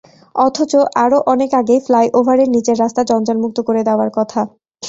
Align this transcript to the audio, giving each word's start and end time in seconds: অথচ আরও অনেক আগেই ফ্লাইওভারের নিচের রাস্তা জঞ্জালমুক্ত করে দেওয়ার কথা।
অথচ 0.35 0.71
আরও 1.03 1.17
অনেক 1.33 1.49
আগেই 1.59 1.81
ফ্লাইওভারের 1.85 2.49
নিচের 2.55 2.77
রাস্তা 2.79 3.01
জঞ্জালমুক্ত 3.09 3.57
করে 3.67 3.81
দেওয়ার 3.83 4.09
কথা। 4.17 4.41